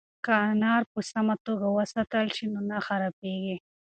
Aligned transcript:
که 0.25 0.31
انار 0.51 0.81
په 0.91 0.99
سمه 1.11 1.35
توګه 1.45 1.67
وساتل 1.77 2.25
شي 2.35 2.45
نو 2.53 2.59
نه 2.69 2.77
خرابیږي. 2.85 3.55